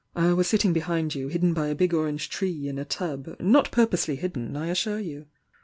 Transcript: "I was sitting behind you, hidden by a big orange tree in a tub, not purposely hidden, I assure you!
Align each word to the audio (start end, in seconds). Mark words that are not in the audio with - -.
"I 0.15 0.33
was 0.33 0.47
sitting 0.47 0.73
behind 0.73 1.13
you, 1.13 1.27
hidden 1.27 1.53
by 1.53 1.67
a 1.67 1.75
big 1.75 1.93
orange 1.93 2.27
tree 2.31 2.67
in 2.67 2.79
a 2.79 2.85
tub, 2.85 3.39
not 3.39 3.69
purposely 3.69 4.15
hidden, 4.15 4.57
I 4.57 4.69
assure 4.69 4.97
you! 4.97 5.27